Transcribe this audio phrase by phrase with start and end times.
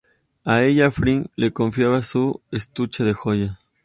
[0.45, 3.69] A ella Frigg le confiaba su estuche de joyas.